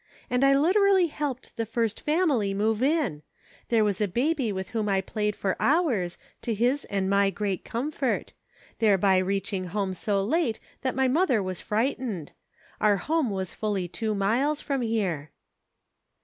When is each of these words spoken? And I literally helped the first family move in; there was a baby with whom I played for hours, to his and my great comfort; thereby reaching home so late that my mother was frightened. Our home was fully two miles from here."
And 0.31 0.43
I 0.43 0.55
literally 0.57 1.05
helped 1.05 1.57
the 1.57 1.63
first 1.67 2.01
family 2.01 2.55
move 2.55 2.81
in; 2.81 3.21
there 3.69 3.83
was 3.83 4.01
a 4.01 4.07
baby 4.07 4.51
with 4.51 4.69
whom 4.69 4.89
I 4.89 4.99
played 4.99 5.35
for 5.35 5.55
hours, 5.59 6.17
to 6.41 6.55
his 6.55 6.85
and 6.85 7.07
my 7.07 7.29
great 7.29 7.63
comfort; 7.63 8.33
thereby 8.79 9.19
reaching 9.19 9.65
home 9.65 9.93
so 9.93 10.23
late 10.23 10.59
that 10.81 10.95
my 10.95 11.07
mother 11.07 11.43
was 11.43 11.59
frightened. 11.59 12.31
Our 12.79 12.97
home 12.97 13.29
was 13.29 13.53
fully 13.53 13.87
two 13.87 14.15
miles 14.15 14.59
from 14.59 14.81
here." 14.81 15.29